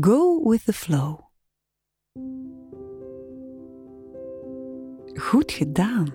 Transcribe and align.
Go 0.00 0.48
with 0.48 0.64
the 0.64 0.72
flow. 0.72 1.20
Goed 5.14 5.52
gedaan. 5.52 6.14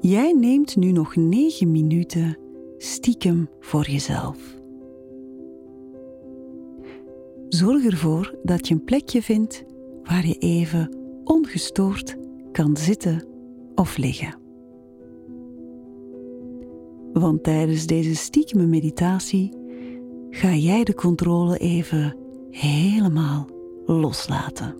Jij 0.00 0.32
neemt 0.32 0.76
nu 0.76 0.92
nog 0.92 1.16
9 1.16 1.70
minuten 1.70 2.38
stiekem 2.78 3.48
voor 3.60 3.90
jezelf. 3.90 4.38
Zorg 7.48 7.84
ervoor 7.84 8.34
dat 8.42 8.68
je 8.68 8.74
een 8.74 8.84
plekje 8.84 9.22
vindt 9.22 9.64
waar 10.02 10.26
je 10.26 10.34
even 10.38 10.96
ongestoord 11.24 12.16
kan 12.52 12.76
zitten 12.76 13.26
of 13.74 13.96
liggen. 13.96 14.38
Want 17.12 17.42
tijdens 17.42 17.86
deze 17.86 18.14
stiekeme 18.14 18.66
meditatie 18.66 19.52
ga 20.30 20.54
jij 20.54 20.84
de 20.84 20.94
controle 20.94 21.58
even 21.58 22.19
helemaal 22.50 23.46
loslaten. 23.86 24.74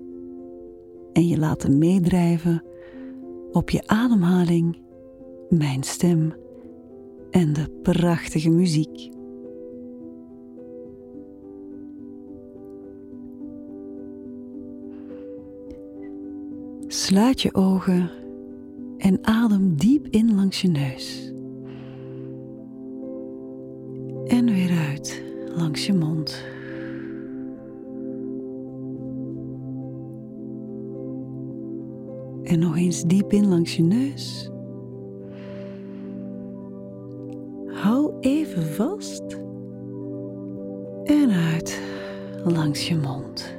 En 1.12 1.26
je 1.26 1.38
laten 1.38 1.78
meedrijven 1.78 2.64
op 3.52 3.70
je 3.70 3.82
ademhaling, 3.86 4.78
mijn 5.48 5.82
stem 5.82 6.34
en 7.30 7.52
de 7.52 7.80
prachtige 7.82 8.50
muziek. 8.50 9.09
Sluit 16.87 17.42
je 17.42 17.54
ogen 17.54 18.10
en 18.98 19.18
adem 19.26 19.76
diep 19.76 20.06
in 20.06 20.34
langs 20.34 20.60
je 20.60 20.68
neus. 20.68 21.32
En 24.26 24.45
weer 24.45 24.78
uit 24.88 25.23
langs 25.54 25.87
je 25.87 25.95
mond. 25.95 26.45
En 32.51 32.59
nog 32.59 32.76
eens 32.76 33.02
diep 33.02 33.32
in 33.32 33.48
langs 33.48 33.76
je 33.76 33.82
neus. 33.82 34.51
Hou 37.66 38.12
even 38.20 38.62
vast. 38.62 39.23
En 41.04 41.30
uit 41.30 41.80
langs 42.45 42.88
je 42.88 42.96
mond. 42.96 43.54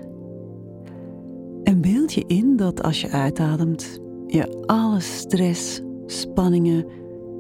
En 1.63 1.81
beeld 1.81 2.13
je 2.13 2.23
in 2.27 2.55
dat 2.55 2.83
als 2.83 3.01
je 3.01 3.09
uitademt, 3.09 3.99
je 4.27 4.63
alle 4.65 4.99
stress, 4.99 5.81
spanningen, 6.05 6.85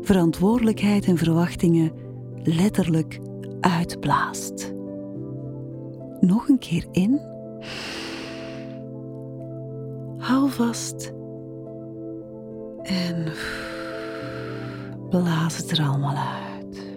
verantwoordelijkheid 0.01 1.05
en 1.05 1.17
verwachtingen 1.17 1.91
letterlijk 2.43 3.19
uitblaast. 3.59 4.73
Nog 6.19 6.47
een 6.47 6.59
keer 6.59 6.85
in. 6.91 7.21
Hou 10.17 10.49
vast. 10.49 11.19
En 12.91 13.25
blaas 15.09 15.57
het 15.57 15.71
er 15.71 15.85
allemaal 15.85 16.15
uit. 16.15 16.89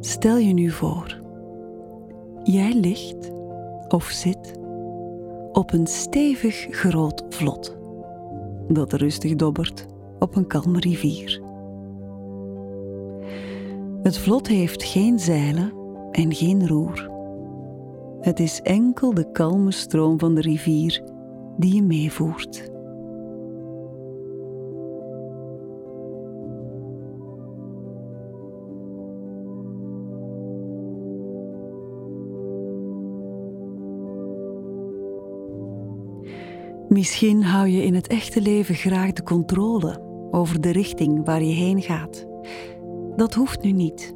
Stel 0.00 0.36
je 0.36 0.52
nu 0.52 0.70
voor, 0.70 1.20
jij 2.42 2.74
ligt 2.74 3.30
of 3.88 4.04
zit 4.04 4.58
op 5.52 5.72
een 5.72 5.86
stevig 5.86 6.66
groot 6.70 7.24
vlot 7.28 7.78
dat 8.68 8.92
rustig 8.92 9.36
dobbert 9.36 9.86
op 10.18 10.36
een 10.36 10.46
kalme 10.46 10.80
rivier. 10.80 11.42
Het 14.02 14.18
vlot 14.18 14.48
heeft 14.48 14.82
geen 14.82 15.18
zeilen 15.18 15.72
en 16.12 16.34
geen 16.34 16.68
roer. 16.68 17.09
Het 18.20 18.40
is 18.40 18.62
enkel 18.62 19.14
de 19.14 19.30
kalme 19.30 19.72
stroom 19.72 20.18
van 20.18 20.34
de 20.34 20.40
rivier 20.40 21.02
die 21.56 21.74
je 21.74 21.82
meevoert. 21.82 22.70
Misschien 36.88 37.42
hou 37.42 37.68
je 37.68 37.84
in 37.84 37.94
het 37.94 38.06
echte 38.06 38.40
leven 38.40 38.74
graag 38.74 39.12
de 39.12 39.22
controle 39.22 40.00
over 40.30 40.60
de 40.60 40.70
richting 40.70 41.24
waar 41.24 41.42
je 41.42 41.54
heen 41.54 41.82
gaat. 41.82 42.26
Dat 43.16 43.34
hoeft 43.34 43.62
nu 43.62 43.72
niet. 43.72 44.14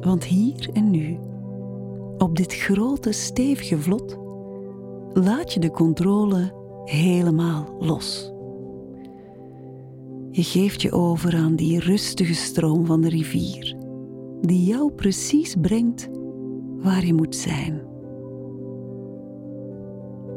Want 0.00 0.24
hier 0.24 0.68
en 0.72 0.90
nu, 0.90 1.18
op 2.22 2.36
dit 2.36 2.54
grote 2.54 3.12
stevige 3.12 3.78
vlot, 3.78 4.18
laat 5.12 5.52
je 5.52 5.60
de 5.60 5.70
controle 5.70 6.52
helemaal 6.84 7.76
los. 7.78 8.32
Je 10.30 10.42
geeft 10.42 10.82
je 10.82 10.92
over 10.92 11.34
aan 11.36 11.56
die 11.56 11.80
rustige 11.80 12.34
stroom 12.34 12.86
van 12.86 13.00
de 13.00 13.08
rivier, 13.08 13.76
die 14.40 14.64
jou 14.64 14.92
precies 14.92 15.56
brengt 15.60 16.08
waar 16.76 17.06
je 17.06 17.14
moet 17.14 17.36
zijn. 17.36 17.82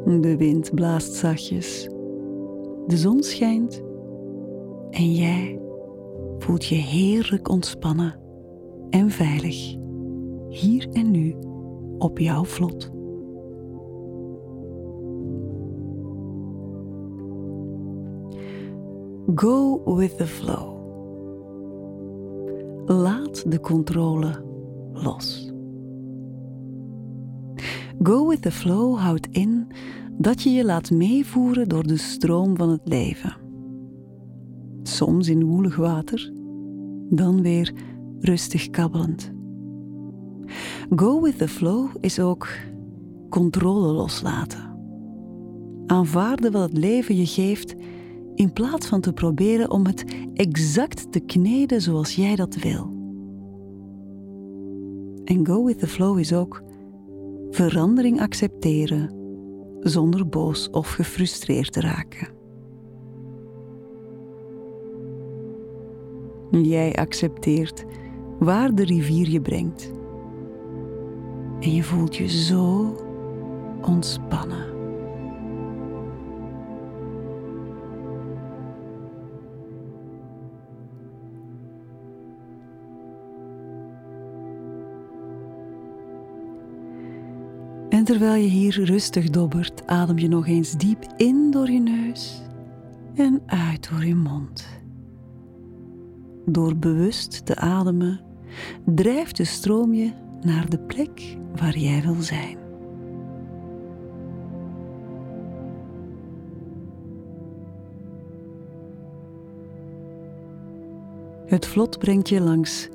De 0.04 0.36
wind 0.36 0.74
blaast 0.74 1.12
zachtjes. 1.12 1.88
De 2.86 2.96
zon 2.96 3.22
schijnt. 3.22 3.82
En 4.90 5.12
jij 5.12 5.60
voelt 6.38 6.64
je 6.64 6.74
heerlijk 6.74 7.48
ontspannen 7.48 8.18
en 8.90 9.10
veilig. 9.10 9.76
Hier 10.48 10.88
en 10.92 11.10
nu 11.10 11.34
op 11.98 12.18
jouw 12.18 12.44
vlot. 12.44 12.92
Go 19.34 19.82
with 19.96 20.16
the 20.16 20.26
flow. 20.26 20.72
Laat 22.86 23.50
de 23.50 23.60
controle 23.60 24.44
los. 24.92 25.52
Go 28.02 28.28
with 28.28 28.42
the 28.42 28.52
flow 28.52 28.98
houdt 28.98 29.28
in 29.30 29.66
dat 30.18 30.42
je 30.42 30.50
je 30.50 30.64
laat 30.64 30.90
meevoeren 30.90 31.68
door 31.68 31.86
de 31.86 31.96
stroom 31.96 32.56
van 32.56 32.70
het 32.70 32.80
leven. 32.84 33.36
Soms 34.82 35.28
in 35.28 35.44
woelig 35.44 35.76
water, 35.76 36.32
dan 37.10 37.42
weer 37.42 37.72
rustig 38.20 38.70
kabbelend. 38.70 39.33
Go 40.96 41.20
with 41.20 41.38
the 41.38 41.48
flow 41.48 41.88
is 42.00 42.20
ook 42.20 42.48
controle 43.28 43.92
loslaten. 43.92 44.72
Aanvaarden 45.86 46.52
wat 46.52 46.62
het 46.62 46.78
leven 46.78 47.16
je 47.16 47.26
geeft 47.26 47.74
in 48.34 48.52
plaats 48.52 48.86
van 48.86 49.00
te 49.00 49.12
proberen 49.12 49.70
om 49.70 49.86
het 49.86 50.04
exact 50.34 51.12
te 51.12 51.20
kneden 51.20 51.80
zoals 51.80 52.14
jij 52.14 52.36
dat 52.36 52.54
wil. 52.54 52.92
En 55.24 55.46
go 55.46 55.64
with 55.64 55.78
the 55.78 55.86
flow 55.86 56.18
is 56.18 56.32
ook 56.32 56.62
verandering 57.50 58.20
accepteren 58.20 59.14
zonder 59.80 60.28
boos 60.28 60.70
of 60.70 60.90
gefrustreerd 60.90 61.72
te 61.72 61.80
raken. 61.80 62.28
Jij 66.50 66.94
accepteert 66.94 67.84
waar 68.38 68.74
de 68.74 68.84
rivier 68.84 69.30
je 69.30 69.40
brengt. 69.40 69.92
En 71.64 71.74
je 71.74 71.82
voelt 71.82 72.16
je 72.16 72.28
zo 72.28 72.96
ontspannen. 73.82 74.64
En 87.88 88.04
terwijl 88.04 88.42
je 88.42 88.48
hier 88.48 88.84
rustig 88.84 89.30
dobbert, 89.30 89.86
adem 89.86 90.18
je 90.18 90.28
nog 90.28 90.46
eens 90.46 90.72
diep 90.72 91.06
in 91.16 91.50
door 91.50 91.70
je 91.70 91.80
neus 91.80 92.42
en 93.14 93.42
uit 93.46 93.90
door 93.90 94.04
je 94.04 94.14
mond. 94.14 94.66
Door 96.46 96.76
bewust 96.76 97.46
te 97.46 97.56
ademen, 97.56 98.20
drijft 98.84 99.36
de 99.36 99.44
stroom 99.44 99.94
je 99.94 100.12
naar 100.40 100.70
de 100.70 100.78
plek 100.78 101.42
waar 101.56 101.76
jij 101.78 102.02
wil 102.02 102.14
zijn. 102.14 102.58
Het 111.46 111.66
vlot 111.66 111.98
brengt 111.98 112.28
je 112.28 112.40
langs 112.40 112.88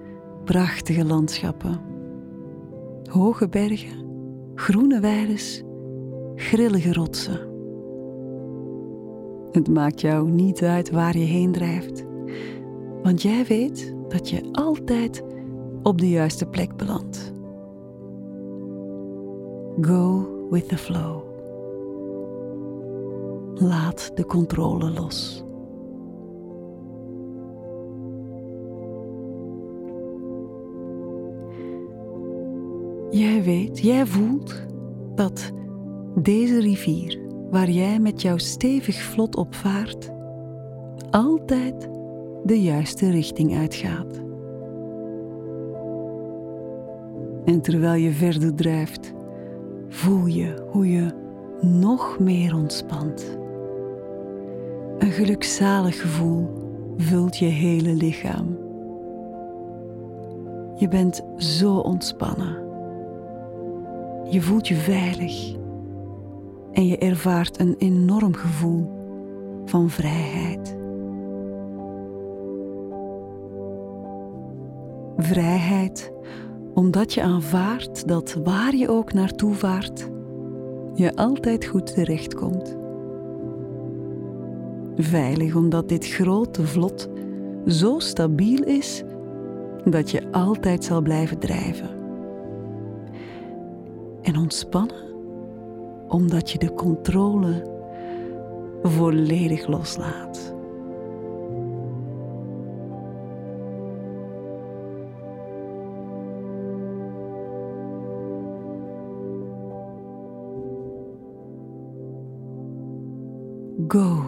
prachtige 0.44 1.06
landschappen, 1.06 1.82
hoge 3.10 3.50
bergen 3.50 4.00
groene 4.60 5.00
weides, 5.00 5.64
grillige 6.36 6.94
rotsen. 6.94 7.40
Het 9.52 9.68
maakt 9.68 10.02
jou 10.02 10.30
niet 10.30 10.64
uit 10.64 10.90
waar 10.90 11.18
je 11.18 11.26
heen 11.26 11.52
drijft, 11.52 12.06
want 13.04 13.22
jij 13.22 13.46
weet 13.46 13.96
dat 14.08 14.30
je 14.30 14.50
altijd 14.52 15.24
op 15.84 15.98
de 15.98 16.10
juiste 16.10 16.46
plek 16.46 16.76
belandt. 16.76 17.39
Go 19.82 20.28
with 20.50 20.68
the 20.68 20.78
flow. 20.78 21.24
Laat 23.56 24.12
de 24.16 24.26
controle 24.26 24.90
los. 24.92 25.44
Jij 33.10 33.44
weet, 33.44 33.80
jij 33.80 34.06
voelt 34.06 34.66
dat 35.16 35.52
deze 36.16 36.60
rivier 36.60 37.20
waar 37.50 37.70
jij 37.70 38.00
met 38.00 38.22
jouw 38.22 38.38
stevig 38.38 38.96
vlot 38.96 39.36
op 39.36 39.56
vaart, 39.56 40.12
altijd 41.10 41.90
de 42.44 42.62
juiste 42.62 43.10
richting 43.10 43.58
uitgaat. 43.58 44.22
En 47.46 47.62
terwijl 47.62 48.02
je 48.02 48.12
verder 48.12 48.56
drijft, 48.56 49.18
voel 49.90 50.26
je 50.26 50.68
hoe 50.72 50.92
je 50.92 51.14
nog 51.62 52.20
meer 52.20 52.56
ontspant. 52.56 53.38
Een 55.00 55.12
gelukzalig 55.12 56.02
gevoel 56.02 56.48
vult 56.98 57.38
je 57.38 57.46
hele 57.46 57.94
lichaam. 57.94 58.58
Je 60.76 60.88
bent 60.88 61.22
zo 61.38 61.76
ontspannen. 61.76 62.58
Je 64.30 64.42
voelt 64.42 64.68
je 64.68 64.76
veilig 64.76 65.56
en 66.72 66.88
je 66.88 66.98
ervaart 66.98 67.60
een 67.60 67.76
enorm 67.78 68.34
gevoel 68.34 68.92
van 69.66 69.90
vrijheid. 69.90 70.78
Vrijheid 75.18 76.12
omdat 76.80 77.14
je 77.14 77.22
aanvaardt 77.22 78.08
dat 78.08 78.38
waar 78.44 78.76
je 78.76 78.90
ook 78.90 79.14
naartoe 79.14 79.54
vaart, 79.54 80.10
je 80.94 81.16
altijd 81.16 81.66
goed 81.66 81.94
terechtkomt. 81.94 82.78
Veilig 84.96 85.56
omdat 85.56 85.90
dit 85.90 86.08
grote 86.08 86.68
vlot 86.68 87.10
zo 87.68 88.00
stabiel 88.00 88.64
is 88.64 89.04
dat 89.86 90.12
je 90.12 90.32
altijd 90.32 90.84
zal 90.84 91.02
blijven 91.02 91.40
drijven. 91.40 91.90
En 94.22 94.38
ontspannen 94.38 95.08
omdat 96.08 96.52
je 96.52 96.60
de 96.60 96.74
controle 96.74 97.64
volledig 98.84 99.68
loslaat. 99.68 100.56
Go 113.90 114.24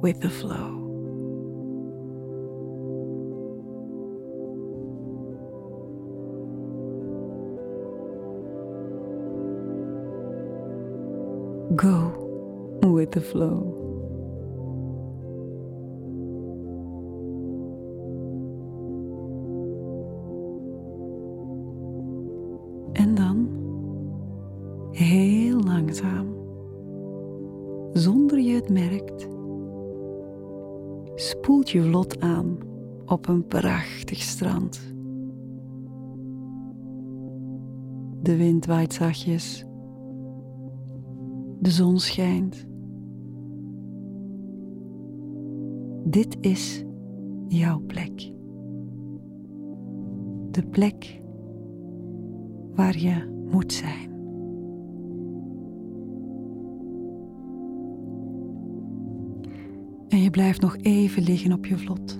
with 0.00 0.20
the 0.20 0.30
flow. 0.30 0.78
Go 11.74 12.12
with 12.80 13.10
the 13.10 13.20
flow. 13.20 13.80
En 22.92 23.14
dan 23.14 23.48
heel 24.90 25.60
langzaam, 25.60 26.41
zonder 27.92 28.40
je 28.40 28.54
het 28.54 28.68
merkt, 28.68 29.28
spoelt 31.14 31.70
je 31.70 31.82
vlot 31.82 32.20
aan 32.20 32.58
op 33.06 33.28
een 33.28 33.46
prachtig 33.46 34.20
strand. 34.20 34.94
De 38.22 38.36
wind 38.36 38.66
waait 38.66 38.92
zachtjes 38.92 39.66
de 41.62 41.70
zon 41.70 41.98
schijnt. 41.98 42.66
Dit 46.04 46.36
is 46.40 46.84
jouw 47.48 47.80
plek. 47.86 48.32
De 50.50 50.66
plek 50.70 51.20
waar 52.74 52.98
je 52.98 53.44
moet 53.50 53.72
zijn. 53.72 54.11
En 60.12 60.22
je 60.22 60.30
blijft 60.30 60.60
nog 60.60 60.76
even 60.82 61.22
liggen 61.22 61.52
op 61.52 61.66
je 61.66 61.78
vlot. 61.78 62.18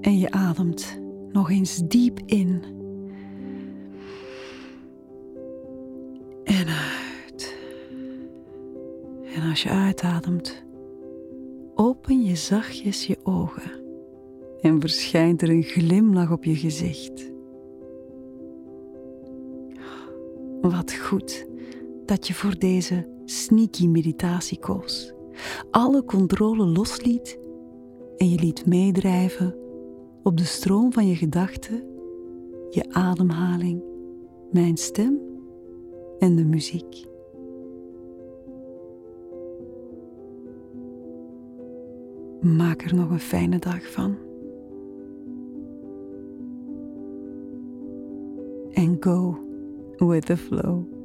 En 0.00 0.18
je 0.18 0.30
ademt 0.30 1.00
nog 1.32 1.50
eens 1.50 1.82
diep 1.88 2.20
in 2.24 2.76
als 9.56 9.64
je 9.64 9.70
uitademt, 9.70 10.64
open 11.74 12.22
je 12.22 12.36
zachtjes 12.36 13.06
je 13.06 13.18
ogen 13.22 13.70
en 14.60 14.80
verschijnt 14.80 15.42
er 15.42 15.50
een 15.50 15.62
glimlach 15.62 16.30
op 16.30 16.44
je 16.44 16.56
gezicht. 16.56 17.32
Wat 20.60 20.94
goed 20.94 21.46
dat 22.06 22.26
je 22.26 22.34
voor 22.34 22.58
deze 22.58 23.08
sneaky 23.24 23.86
meditatie 23.86 24.58
koos. 24.58 25.15
Alle 25.70 26.04
controle 26.04 26.66
losliet 26.66 27.38
en 28.16 28.30
je 28.30 28.38
liet 28.38 28.66
meedrijven 28.66 29.54
op 30.22 30.36
de 30.36 30.44
stroom 30.44 30.92
van 30.92 31.06
je 31.06 31.14
gedachten, 31.14 31.84
je 32.70 32.86
ademhaling, 32.92 33.82
mijn 34.50 34.76
stem 34.76 35.20
en 36.18 36.36
de 36.36 36.44
muziek. 36.44 37.04
Maak 42.40 42.82
er 42.82 42.94
nog 42.94 43.10
een 43.10 43.20
fijne 43.20 43.58
dag 43.58 43.90
van. 43.90 44.16
En 48.72 48.96
go 49.00 49.38
with 49.98 50.26
the 50.26 50.36
flow. 50.36 50.95